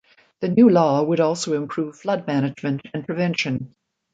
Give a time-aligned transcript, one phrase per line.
[0.39, 3.75] The new law would also improve flood management and prevention.